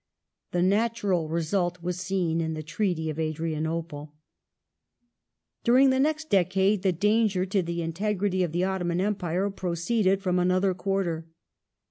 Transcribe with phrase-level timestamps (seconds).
[0.51, 6.81] The natural result was seen in the Treaty of Adrianople.' Mehemet During the next decade
[6.81, 11.27] the danger to the integrity of the ^^' Ottoman Empire proceeded from another quarter.